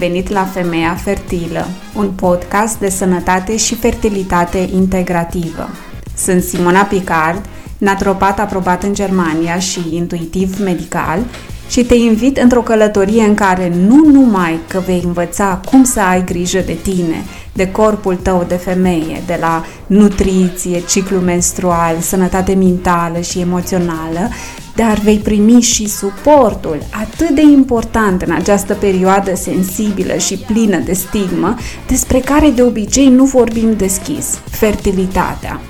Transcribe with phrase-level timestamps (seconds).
[0.00, 5.68] venit la Femeia Fertilă, un podcast de sănătate și fertilitate integrativă.
[6.16, 7.44] Sunt Simona Picard,
[7.78, 11.18] naturopat aprobat în Germania și intuitiv medical
[11.70, 16.24] și te invit într-o călătorie în care nu numai că vei învăța cum să ai
[16.24, 23.20] grijă de tine, de corpul tău de femeie, de la nutriție, ciclu menstrual, sănătate mentală
[23.20, 24.28] și emoțională,
[24.74, 30.92] dar vei primi și suportul atât de important în această perioadă sensibilă și plină de
[30.92, 31.56] stigmă,
[31.86, 35.60] despre care de obicei nu vorbim deschis, fertilitatea.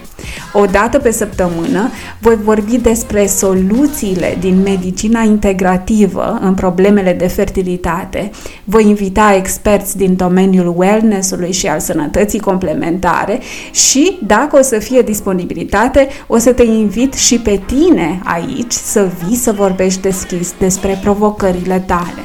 [0.52, 8.30] O dată pe săptămână voi vorbi despre soluțiile din medicina integrativă în problemele de fertilitate.
[8.64, 13.40] Voi invita experți din domeniul wellness-ului și al sănătății complementare
[13.72, 19.08] și, dacă o să fie disponibilitate, o să te invit și pe tine aici să
[19.24, 22.22] vii să vorbești deschis despre provocările tale.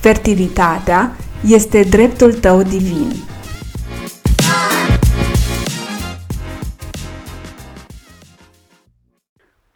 [0.00, 3.12] Fertilitatea este dreptul tău divin.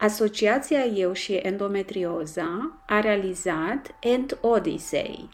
[0.01, 5.29] Asociația Eu și Endometrioza a realizat End Odyssey,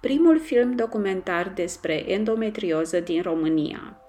[0.00, 4.00] primul film documentar despre endometrioză din România.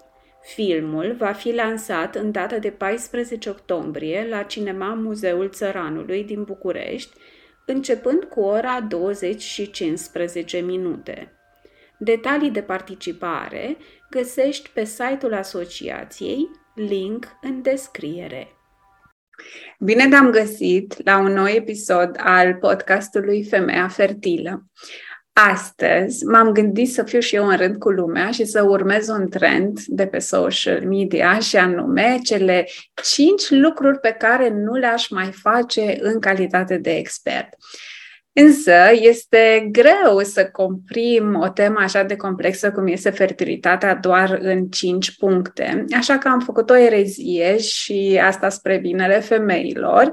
[0.42, 7.16] Filmul va fi lansat în data de 14 octombrie la Cinema Muzeul Țăranului din București,
[7.66, 11.32] începând cu ora 20 și 15 minute.
[11.98, 13.76] Detalii de participare
[14.10, 18.52] găsești pe site-ul asociației, link în descriere.
[19.78, 24.64] Bine te-am găsit la un nou episod al podcastului Femeia Fertilă.
[25.32, 29.28] Astăzi m-am gândit să fiu și eu în rând cu lumea și să urmez un
[29.28, 32.68] trend de pe social media și anume cele
[33.02, 37.48] cinci lucruri pe care nu le-aș mai face în calitate de expert.
[38.40, 44.66] Însă este greu să comprim o temă așa de complexă cum este fertilitatea doar în
[44.66, 45.84] cinci puncte.
[45.96, 50.10] Așa că am făcut o erezie și asta spre binele femeilor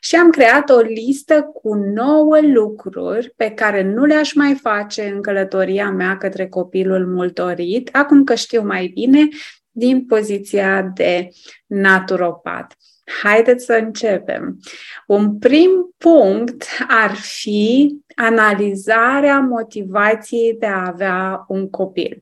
[0.00, 5.22] și am creat o listă cu nouă lucruri pe care nu le-aș mai face în
[5.22, 9.28] călătoria mea către copilul multorit, acum că știu mai bine
[9.70, 11.28] din poziția de
[11.66, 12.76] naturopat.
[13.22, 14.58] Haideți să începem.
[15.06, 22.18] Un prim punct ar fi analizarea motivației de a avea un copil.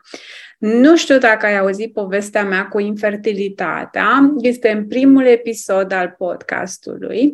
[0.59, 7.33] Nu știu dacă ai auzit povestea mea cu infertilitatea, este în primul episod al podcastului,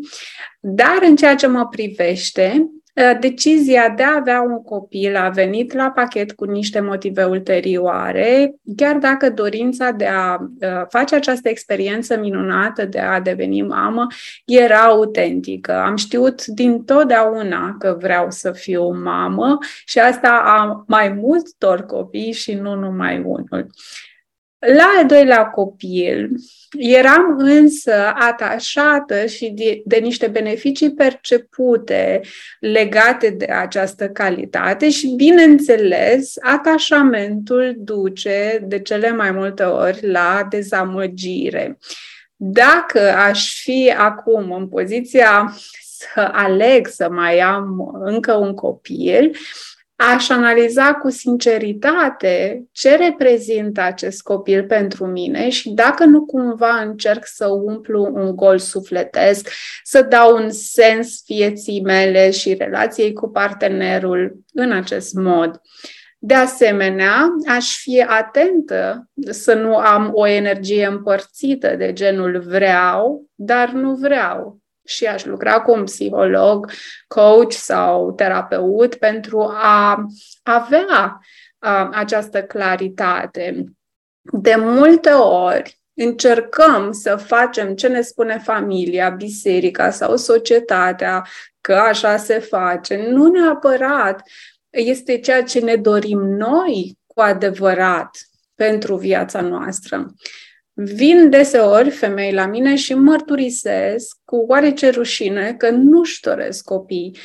[0.61, 2.79] dar în ceea ce mă privește, Ă,
[3.21, 8.97] decizia de a avea un copil a venit la pachet cu niște motive ulterioare, chiar
[8.97, 14.06] dacă dorința de a ă, face această experiență minunată de a deveni mamă
[14.44, 15.72] era autentică.
[15.72, 22.32] Am știut din totdeauna că vreau să fiu mamă și asta a mai multor copii
[22.32, 23.67] și nu numai unul.
[24.66, 26.31] La al doilea copil,
[26.78, 32.21] eram însă atașată și de, de niște beneficii percepute
[32.60, 41.78] legate de această calitate și, bineînțeles, atașamentul duce de cele mai multe ori la dezamăgire.
[42.37, 49.37] Dacă aș fi acum în poziția să aleg să mai am încă un copil,
[50.09, 57.27] aș analiza cu sinceritate ce reprezintă acest copil pentru mine și dacă nu cumva încerc
[57.27, 59.49] să umplu un gol sufletesc,
[59.83, 65.61] să dau un sens vieții mele și relației cu partenerul în acest mod.
[66.19, 73.71] De asemenea, aș fi atentă să nu am o energie împărțită de genul vreau, dar
[73.71, 74.59] nu vreau
[74.90, 76.70] și aș lucra cu un psiholog,
[77.08, 80.06] coach sau terapeut pentru a
[80.42, 81.20] avea
[81.58, 83.64] uh, această claritate.
[84.20, 91.26] De multe ori încercăm să facem ce ne spune familia, biserica sau societatea,
[91.60, 93.06] că așa se face.
[93.10, 94.22] Nu neapărat
[94.70, 98.10] este ceea ce ne dorim noi cu adevărat
[98.54, 100.06] pentru viața noastră.
[100.72, 107.17] Vin deseori femei la mine și mărturisesc cu oarece rușine că nu-și doresc copii.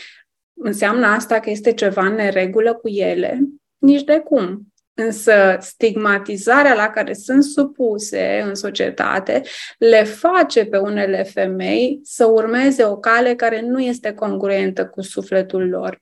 [0.53, 3.39] Înseamnă asta că este ceva în neregulă cu ele?
[3.77, 4.73] Nici de cum.
[4.93, 9.41] Însă stigmatizarea la care sunt supuse în societate
[9.77, 15.69] le face pe unele femei să urmeze o cale care nu este congruentă cu sufletul
[15.69, 16.01] lor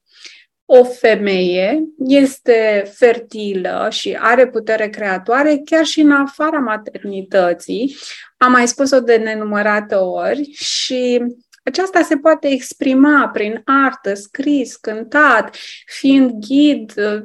[0.66, 7.96] o femeie este fertilă și are putere creatoare chiar și în afara maternității.
[8.38, 11.22] Am mai spus-o de nenumărate ori și
[11.66, 15.56] Aceasta se poate exprima prin artă, scris, cântat,
[15.86, 17.22] fiind ghid uh,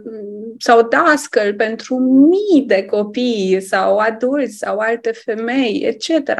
[0.58, 6.32] sau dascăl pentru mii de copii sau adulți sau alte femei, etc.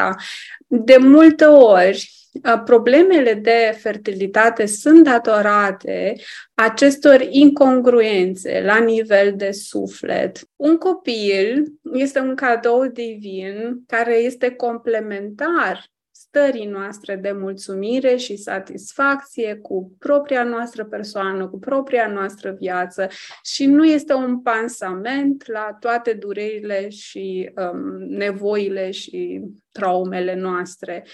[0.67, 2.28] De multe ori, uh,
[2.65, 6.15] problemele de fertilitate sunt datorate
[6.55, 10.41] acestor incongruențe la nivel de suflet.
[10.57, 15.91] Un copil este un cadou divin care este complementar
[16.31, 23.09] stării noastre de mulțumire și satisfacție cu propria noastră persoană, cu propria noastră viață
[23.43, 29.43] și nu este un pansament la toate durerile și um, nevoile și
[29.73, 31.05] traumele noastre.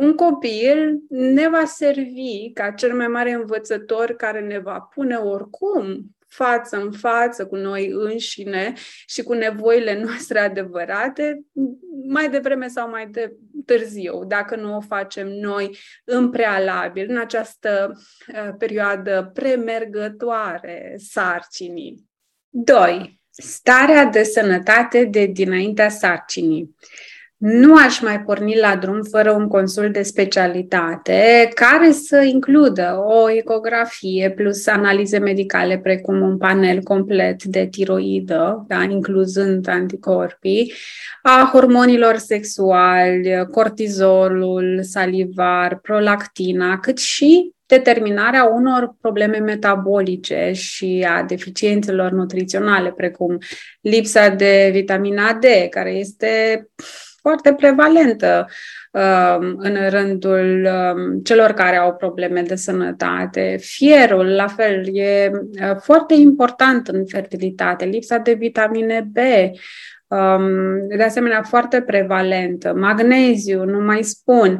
[0.00, 6.16] Un copil ne va servi ca cel mai mare învățător care ne va pune oricum
[6.28, 8.72] față în față cu noi înșine
[9.06, 11.44] și cu nevoile noastre adevărate,
[12.08, 13.36] mai devreme sau mai de
[13.66, 22.08] târziu, dacă nu o facem noi în prealabil, în această uh, perioadă premergătoare sarcinii.
[22.48, 23.20] 2.
[23.30, 26.74] Starea de sănătate de dinaintea sarcinii
[27.40, 33.30] nu aș mai porni la drum fără un consult de specialitate care să includă o
[33.30, 40.72] ecografie plus analize medicale precum un panel complet de tiroidă, da, incluzând anticorpii,
[41.22, 52.10] a hormonilor sexuali, cortizolul salivar, prolactina, cât și determinarea unor probleme metabolice și a deficiențelor
[52.10, 53.38] nutriționale, precum
[53.80, 56.64] lipsa de vitamina D, care este
[57.20, 58.46] foarte prevalentă
[58.92, 63.56] um, în rândul um, celor care au probleme de sănătate.
[63.60, 69.16] Fierul, la fel, e uh, foarte important în fertilitate, lipsa de vitamine B,
[70.06, 72.74] um, de asemenea foarte prevalentă.
[72.74, 74.58] Magneziu, nu mai spun.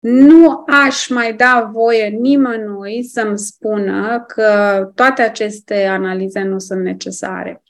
[0.00, 7.62] Nu aș mai da voie nimănui să-mi spună că toate aceste analize nu sunt necesare.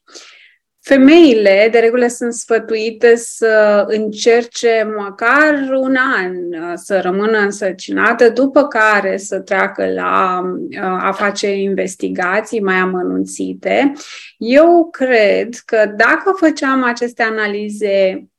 [0.89, 8.67] Femeile, de regulă, sunt sfătuite să încerce măcar un an uh, să rămână însărcinată, după
[8.67, 13.93] care să treacă la uh, a face investigații mai amănunțite.
[14.39, 18.31] Eu cred că dacă făceam aceste analize Mm,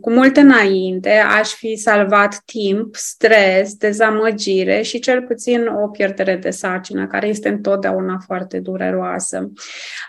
[0.00, 6.50] cu mult înainte aș fi salvat timp, stres, dezamăgire și cel puțin o pierdere de
[6.50, 9.52] sarcină, care este întotdeauna foarte dureroasă.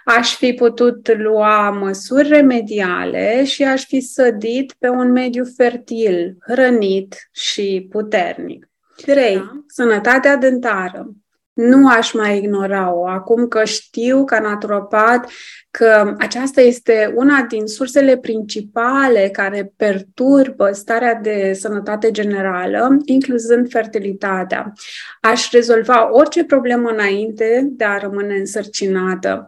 [0.06, 7.30] Aș fi putut lua măsuri remediale și aș fi sădit pe un mediu fertil, hrănit
[7.31, 8.68] și puternic.
[9.06, 9.35] 3.
[9.35, 9.63] Da.
[9.68, 11.09] Sănătatea dentară
[11.54, 13.08] nu aș mai ignora-o.
[13.08, 15.30] Acum că știu ca naturopat
[15.72, 24.74] că aceasta este una din sursele principale care perturbă starea de sănătate generală, incluzând fertilitatea.
[25.22, 29.48] Aș rezolva orice problemă înainte de a rămâne însărcinată.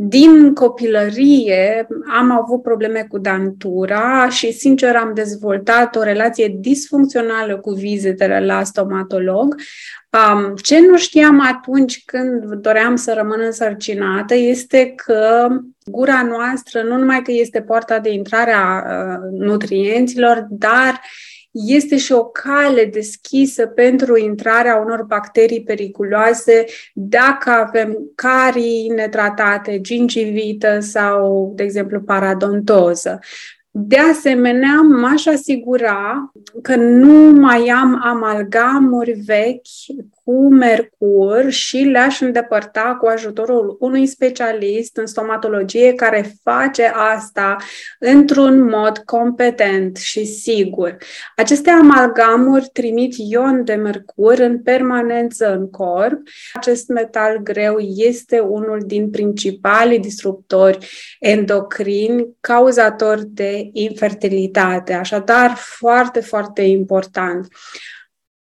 [0.00, 1.86] Din copilărie
[2.18, 8.64] am avut probleme cu dantura și, sincer, am dezvoltat o relație disfuncțională cu vizitele la
[8.64, 9.54] stomatolog.
[10.10, 15.48] Um, ce nu știam atunci când doream să rămân însărcinată este că
[15.84, 21.00] gura noastră nu numai că este poarta de intrare a uh, nutrienților, dar
[21.50, 26.64] este și o cale deschisă pentru intrarea unor bacterii periculoase
[26.94, 33.18] dacă avem carii netratate, gingivită sau, de exemplu, paradontoză.
[33.70, 42.96] De asemenea, m-aș asigura că nu mai am amalgamuri vechi cu mercur și le-aș îndepărta
[43.00, 47.56] cu ajutorul unui specialist în stomatologie care face asta
[47.98, 50.96] într-un mod competent și sigur.
[51.36, 56.20] Aceste amalgamuri trimit ion de mercur în permanență în corp.
[56.52, 60.88] Acest metal greu este unul din principalii disruptori
[61.20, 67.46] endocrini cauzatori de infertilitate, așadar foarte, foarte important.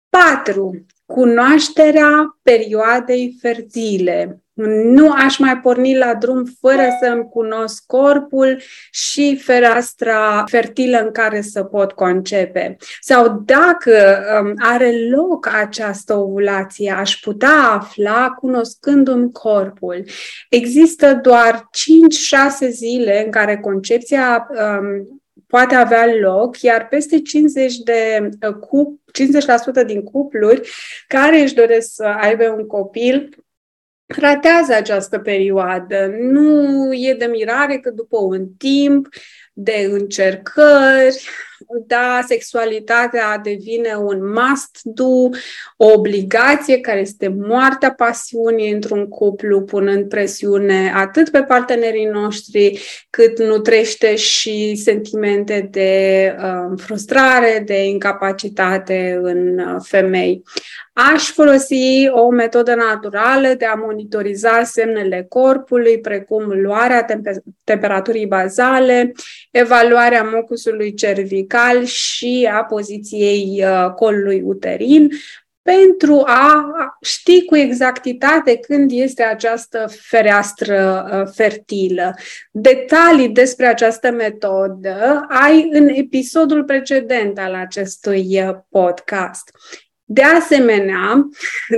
[0.09, 4.41] 4 cunoașterea perioadei fertile.
[4.85, 8.61] Nu aș mai porni la drum fără să îmi cunosc corpul
[8.91, 12.77] și fereastra fertilă în care să pot concepe.
[13.01, 20.05] Sau dacă um, are loc această ovulație, aș putea afla cunoscându-mi corpul.
[20.51, 21.69] Există doar
[22.67, 29.00] 5-6 zile în care concepția um, poate avea loc, iar peste 50 de uh, cup,
[29.83, 30.69] 50% din cupluri
[31.09, 33.29] care își doresc să aibă un copil
[34.07, 36.15] ratează această perioadă.
[36.19, 39.09] Nu e de mirare că după un timp
[39.59, 41.29] de încercări,
[41.87, 45.29] da, sexualitatea devine un must-do,
[45.77, 53.39] o obligație care este moartea pasiunii într-un cuplu, punând presiune atât pe partenerii noștri, cât
[53.39, 60.43] nutrește și sentimente de uh, frustrare, de incapacitate în uh, femei.
[60.93, 69.13] Aș folosi o metodă naturală de a monitoriza semnele corpului, precum luarea tempe- temperaturii bazale,
[69.59, 75.11] evaluarea mucusului cervical și a poziției uh, colului uterin,
[75.63, 76.67] pentru a
[77.01, 82.15] ști cu exactitate când este această fereastră uh, fertilă.
[82.51, 89.51] Detalii despre această metodă ai în episodul precedent al acestui uh, podcast.
[90.09, 91.29] De asemenea,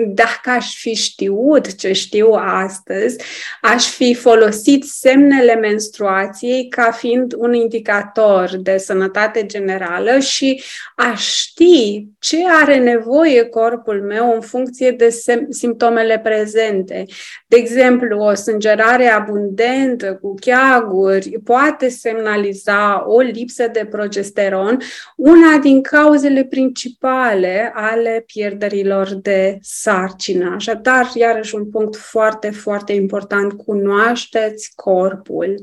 [0.06, 3.16] dacă aș fi știut ce știu astăzi,
[3.62, 10.62] aș fi folosit semnele menstruației ca fiind un indicator de sănătate generală și
[10.96, 15.08] aș ști ce are nevoie corpul meu în funcție de
[15.48, 17.04] simptomele prezente.
[17.46, 24.78] De exemplu, o sângerare abundentă cu cheaguri poate semnaliza o lipsă de progesteron,
[25.16, 30.54] una din cauzele principale ale pierderilor de sarcină.
[30.54, 35.54] Așadar, iarăși un punct foarte, foarte important, cunoașteți corpul.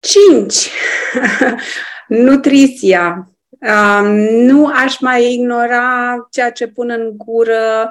[0.00, 0.70] 5.
[2.08, 3.32] Nutriția.
[4.20, 7.88] nu aș mai ignora ceea ce pun în gură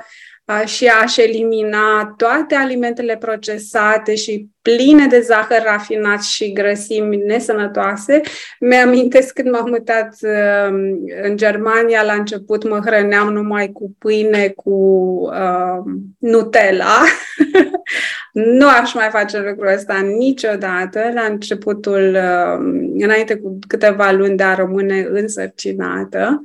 [0.66, 8.22] și aș elimina toate alimentele procesate și pline de zahăr rafinat și grăsimi nesănătoase.
[8.60, 10.68] Mi-amintesc când m-am mutat uh,
[11.24, 14.72] în Germania, la început mă hrăneam numai cu pâine, cu
[15.32, 17.04] uh, Nutella.
[18.58, 21.00] nu aș mai face lucrul ăsta niciodată.
[21.14, 26.42] La începutul, uh, înainte cu câteva luni de a rămâne însărcinată.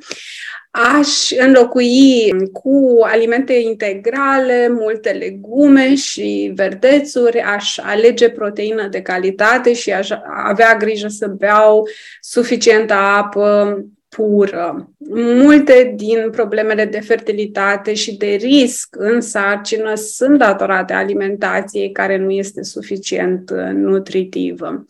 [0.75, 9.93] Aș înlocui cu alimente integrale, multe legume și verdețuri, aș alege proteină de calitate și
[9.93, 10.09] aș
[10.45, 11.89] avea grijă să beau
[12.21, 13.77] suficientă apă
[14.17, 14.91] pură.
[15.15, 22.31] Multe din problemele de fertilitate și de risc în sarcină sunt datorate alimentației care nu
[22.31, 24.85] este suficient nutritivă.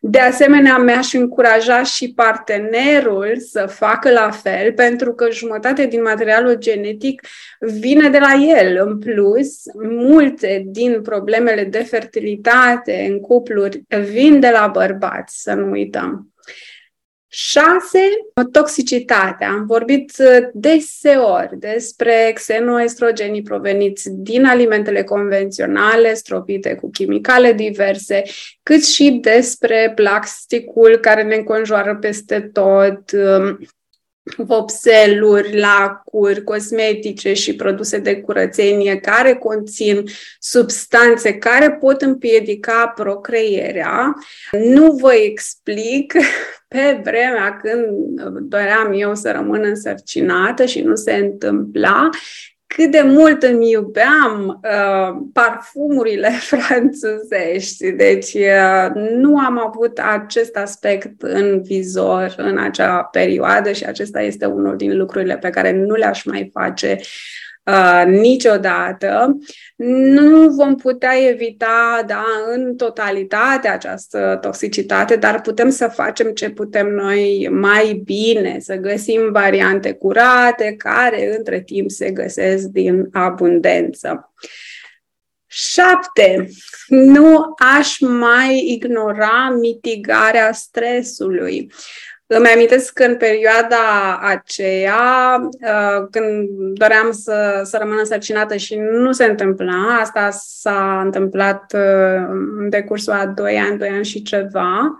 [0.00, 6.54] De asemenea, mi-aș încuraja și partenerul să facă la fel, pentru că jumătate din materialul
[6.58, 7.22] genetic
[7.60, 8.86] vine de la el.
[8.86, 15.70] În plus, multe din problemele de fertilitate în cupluri vin de la bărbați, să nu
[15.70, 16.30] uităm.
[17.32, 17.98] 6.
[18.52, 19.50] Toxicitatea.
[19.50, 28.22] Am vorbit uh, deseori despre xenoestrogenii proveniți din alimentele convenționale, stropite cu chimicale diverse,
[28.62, 33.58] cât și despre plasticul care ne înconjoară peste tot, um,
[34.36, 40.04] vopseluri, lacuri, cosmetice și produse de curățenie care conțin
[40.38, 44.14] substanțe care pot împiedica procreierea.
[44.50, 46.14] Nu vă explic
[46.74, 52.08] pe vremea când doream eu să rămân însărcinată și nu se întâmpla,
[52.66, 57.92] cât de mult îmi iubeam uh, parfumurile franțuzești.
[57.92, 64.44] Deci uh, nu am avut acest aspect în vizor în acea perioadă și acesta este
[64.46, 67.06] unul din lucrurile pe care nu le-aș mai face uh,
[68.06, 69.36] niciodată.
[69.76, 72.24] Nu vom putea evita da,
[72.54, 79.32] în totalitate această toxicitate, dar putem să facem ce putem noi mai bine, să găsim
[79.32, 84.32] variante curate care între timp se găsesc din abundență.
[85.46, 86.48] 7.
[86.88, 91.72] Nu aș mai ignora mitigarea stresului.
[92.32, 99.12] Îmi amintesc că în perioada aceea, uh, când doream să, să rămân însărcinată și nu
[99.12, 102.26] se întâmpla, asta s-a întâmplat uh,
[102.58, 104.98] în decursul a 2 ani, 2 ani și ceva,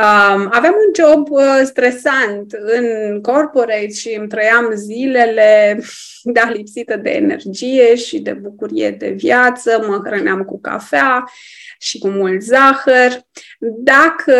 [0.00, 5.82] Um, aveam un job uh, stresant în corporate și îmi trăiam zilele
[6.22, 11.24] da, lipsită de energie și de bucurie de viață, mă hrăneam cu cafea
[11.78, 13.26] și cu mult zahăr.
[13.58, 14.34] Dacă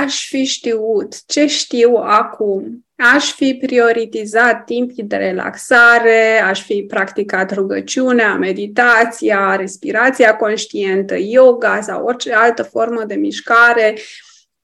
[0.00, 7.52] aș fi știut ce știu acum, aș fi prioritizat timpii de relaxare, aș fi practicat
[7.54, 13.94] rugăciunea, meditația, respirația conștientă, yoga sau orice altă formă de mișcare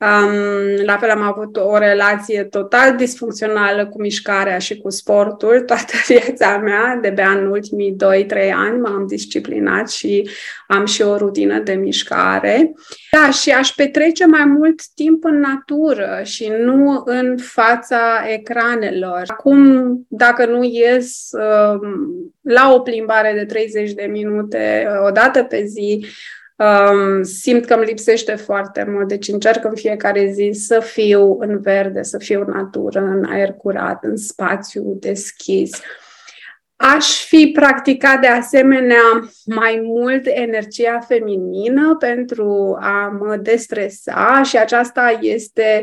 [0.03, 5.93] Um, la fel am avut o relație total disfuncțională cu mișcarea și cu sportul toată
[6.09, 6.99] viața mea.
[7.03, 7.97] De pe în ultimii 2-3
[8.55, 10.29] ani m-am disciplinat și
[10.67, 12.73] am și o rutină de mișcare.
[13.11, 19.23] Da, și aș petrece mai mult timp în natură și nu în fața ecranelor.
[19.27, 21.81] Acum, dacă nu ies uh,
[22.41, 26.07] la o plimbare de 30 de minute uh, o dată pe zi,
[26.63, 31.61] Um, simt că îmi lipsește foarte mult, deci încerc în fiecare zi să fiu în
[31.61, 35.81] verde, să fiu în natură, în aer curat, în spațiu deschis.
[36.77, 45.19] Aș fi practicat de asemenea mai mult energia feminină pentru a mă destresa și aceasta
[45.21, 45.83] este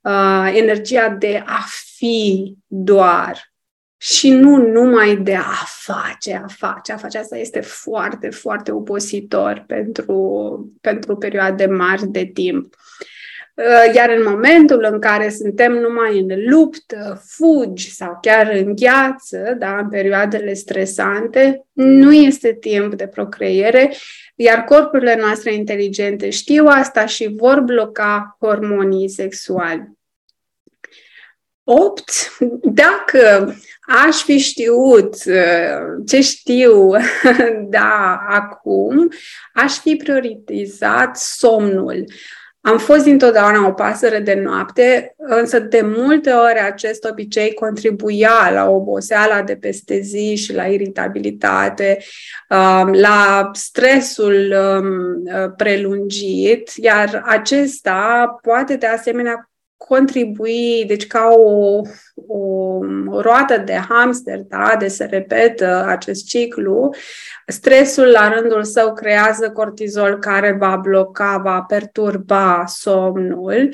[0.00, 1.64] uh, energia de a
[1.96, 3.52] fi doar
[3.98, 7.18] și nu numai de a face, a face, a face.
[7.18, 12.74] Asta este foarte, foarte opositor pentru, pentru perioade mari de timp.
[13.54, 19.56] Uh, iar în momentul în care suntem numai în luptă, fugi sau chiar în gheață,
[19.58, 23.92] da, în perioadele stresante, nu este timp de procreere,
[24.34, 29.97] iar corpurile noastre inteligente știu asta și vor bloca hormonii sexuali.
[31.70, 32.36] 8.
[32.62, 33.54] Dacă
[34.06, 36.90] aș fi știut uh, ce știu
[37.70, 39.08] da, acum,
[39.54, 42.04] aș fi prioritizat somnul.
[42.60, 48.68] Am fost întotdeauna o pasăre de noapte, însă de multe ori acest obicei contribuia la
[48.68, 51.98] oboseala de peste zi și la iritabilitate,
[52.48, 54.86] um, la stresul um,
[55.24, 61.80] uh, prelungit, iar acesta poate de asemenea contribui, deci ca o,
[62.26, 62.38] o,
[63.06, 66.94] o roată de hamster, da, de se repetă acest ciclu,
[67.46, 73.68] stresul la rândul său creează cortizol care va bloca, va perturba somnul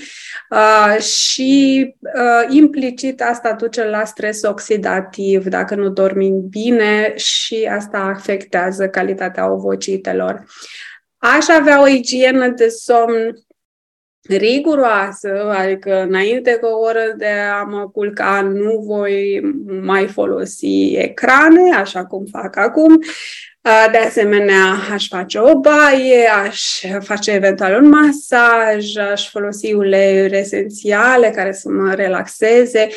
[0.51, 7.99] uh, și uh, implicit asta duce la stres oxidativ dacă nu dormim bine și asta
[7.99, 10.45] afectează calitatea ovocitelor.
[11.19, 13.35] Aș avea o igienă de somn
[14.29, 17.29] riguroasă, adică înainte cu o oră de
[17.61, 19.41] a mă culca nu voi
[19.83, 23.01] mai folosi ecrane, așa cum fac acum.
[23.93, 31.31] De asemenea, aș face o baie, aș face eventual un masaj, aș folosi uleiuri esențiale
[31.31, 32.89] care să mă relaxeze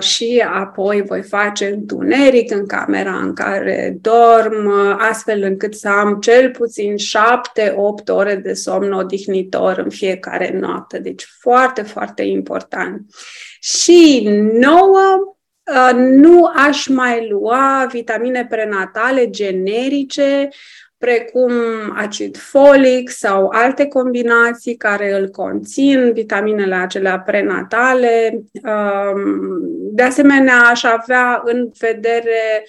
[0.00, 6.50] și apoi voi face întuneric în camera în care dorm, astfel încât să am cel
[6.50, 6.96] puțin 7-8
[8.06, 10.98] ore de somn odihnitor în fiecare noapte.
[10.98, 13.00] Deci foarte, foarte important.
[13.60, 15.34] Și nouă,
[15.94, 20.48] nu aș mai lua vitamine prenatale generice,
[21.04, 21.52] precum
[21.94, 28.42] acid folic sau alte combinații care îl conțin, vitaminele acelea prenatale.
[29.92, 32.66] De asemenea, aș avea în vedere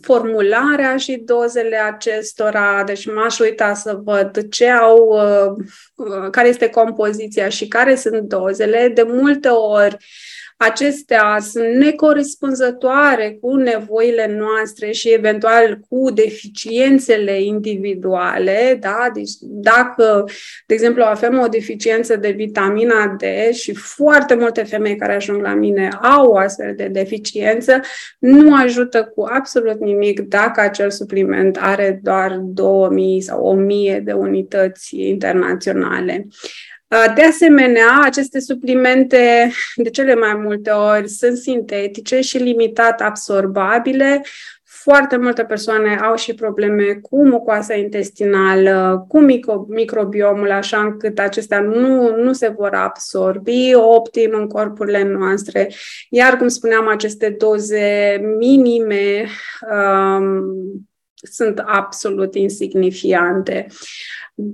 [0.00, 5.18] formularea și dozele acestora, deci m-aș uita să văd ce au,
[6.30, 8.90] care este compoziția și care sunt dozele.
[8.94, 9.96] De multe ori,
[10.56, 19.10] acestea sunt necorespunzătoare cu nevoile noastre și eventual cu deficiențele individuale, da?
[19.14, 20.24] Deci dacă,
[20.66, 25.54] de exemplu, avem o deficiență de vitamina D și foarte multe femei care ajung la
[25.54, 27.80] mine au o astfel de deficiență,
[28.18, 35.00] nu ajută cu absolut nimic dacă acel supliment are doar 2000 sau 1000 de unități
[35.00, 36.26] internaționale.
[36.90, 44.22] Uh, de asemenea, aceste suplimente de cele mai multe ori sunt sintetice și limitat absorbabile.
[44.64, 51.60] Foarte multe persoane au și probleme cu mucoasa intestinală, cu micro, microbiomul, așa încât acestea
[51.60, 55.70] nu, nu se vor absorbi optim în corpurile noastre.
[56.10, 59.26] Iar, cum spuneam, aceste doze minime
[59.70, 60.44] um,
[61.26, 63.66] sunt absolut insignifiante.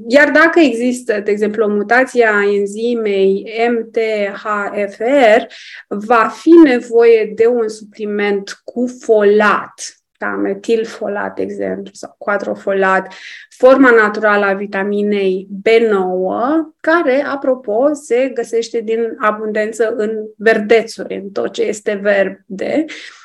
[0.06, 5.42] Iar dacă există, de exemplu, o mutație a enzimei MTHFR,
[5.88, 13.14] va fi nevoie de un supliment cu folat, da, metilfolat, de exemplu, sau quadrofolat,
[13.48, 16.34] forma naturală a vitaminei B9,
[16.80, 22.84] care, apropo, se găsește din abundență în verdețuri, în tot ce este verde.
[22.88, 23.21] Uh,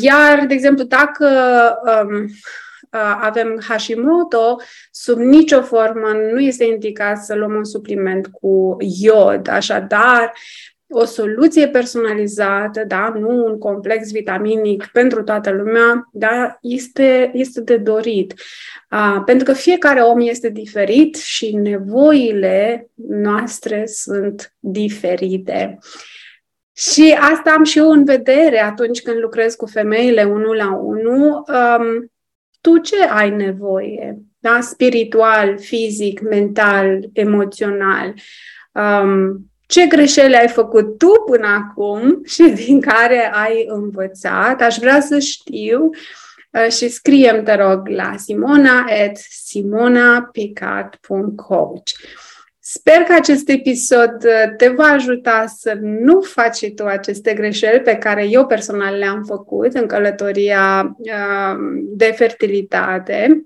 [0.00, 1.28] iar, de exemplu, dacă
[1.84, 2.26] um,
[3.20, 4.56] avem Hashimoto,
[4.90, 9.48] sub nicio formă nu este indicat să luăm un supliment cu iod.
[9.48, 10.32] Așadar,
[10.92, 17.76] o soluție personalizată, da, nu un complex vitaminic pentru toată lumea, da, este, este de
[17.76, 18.34] dorit.
[18.90, 25.78] Uh, pentru că fiecare om este diferit și nevoile noastre sunt diferite.
[26.72, 31.44] Și asta am și eu în vedere atunci când lucrez cu femeile unul la unul.
[31.48, 32.12] Um,
[32.60, 34.18] tu ce ai nevoie?
[34.38, 34.60] Da?
[34.60, 38.14] Spiritual, fizic, mental, emoțional.
[38.72, 44.60] Um, ce greșeli ai făcut tu până acum și din care ai învățat.
[44.60, 45.90] Aș vrea să știu
[46.50, 51.90] uh, și scriem, te rog, la simona at simonapicard.coach.
[52.74, 57.96] Sper că acest episod uh, te va ajuta să nu faci tu aceste greșeli pe
[57.96, 61.56] care eu personal le-am făcut în călătoria uh,
[61.96, 63.42] de fertilitate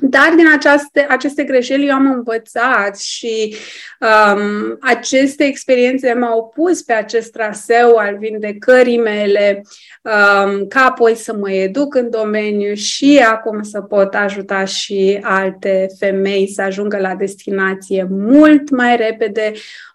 [0.00, 3.56] dar din aceaste, aceste greșeli eu am învățat și
[4.00, 9.62] um, aceste experiențe m-au pus pe acest traseu al vindecării mele,
[10.02, 15.86] um, ca apoi să mă educ în domeniu și acum să pot ajuta și alte
[15.98, 19.52] femei să ajungă la destinație mult mai repede,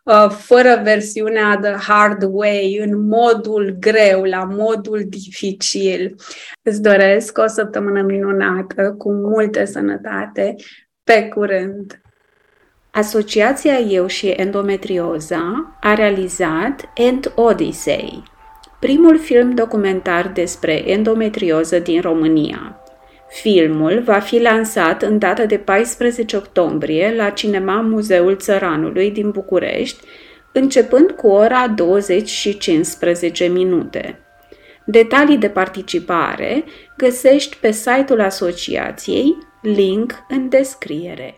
[0.07, 6.15] Uh, fără versiunea The Hard Way, în modul greu, la modul dificil.
[6.61, 9.86] Îți doresc o săptămână minunată, cu multă sănătate.
[11.03, 12.01] Pe curând!
[12.91, 18.23] Asociația Eu și Endometrioza a realizat End Odyssey,
[18.79, 22.81] primul film documentar despre endometrioză din România.
[23.29, 30.03] Filmul va fi lansat în data de 14 octombrie la Cinema Muzeul Țăranului din București,
[30.53, 34.19] începând cu ora 20 și 15 minute.
[34.85, 36.63] Detalii de participare
[36.97, 39.37] găsești pe site-ul asociației,
[39.71, 41.35] link în descriere.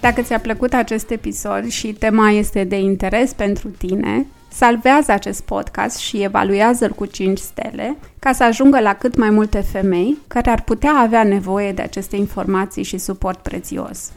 [0.00, 4.26] Dacă ți-a plăcut acest episod și tema este de interes pentru tine,
[4.58, 9.60] Salvează acest podcast și evaluează-l cu 5 stele ca să ajungă la cât mai multe
[9.60, 14.12] femei care ar putea avea nevoie de aceste informații și suport prețios.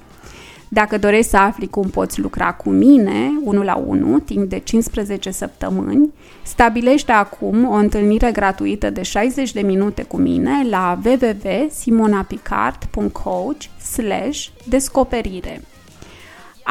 [0.72, 5.32] Dacă dorești să afli cum poți lucra cu mine, unul la unul, timp de 15
[5.32, 13.64] săptămâni, stabilește acum o întâlnire gratuită de 60 de minute cu mine la www.simonapicard.coach
[14.68, 15.62] descoperire.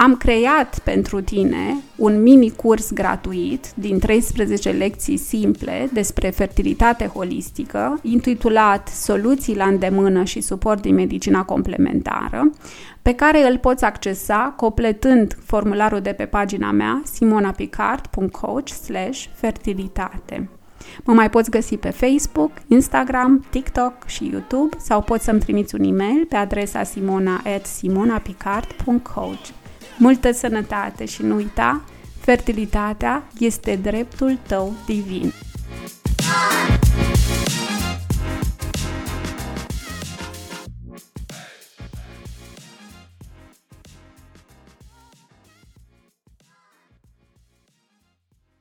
[0.00, 7.98] Am creat pentru tine un mini curs gratuit din 13 lecții simple despre fertilitate holistică,
[8.02, 12.50] intitulat Soluții la îndemână și suport din medicina complementară,
[13.02, 18.68] pe care îl poți accesa completând formularul de pe pagina mea simonapicard.coach
[19.34, 20.48] fertilitate.
[21.04, 25.84] Mă mai poți găsi pe Facebook, Instagram, TikTok și YouTube sau poți să-mi trimiți un
[25.84, 29.57] e-mail pe adresa simona.simonapicard.coach
[29.98, 31.82] multă sănătate și nu uita,
[32.20, 35.32] fertilitatea este dreptul tău divin.
[36.18, 36.87] Ah!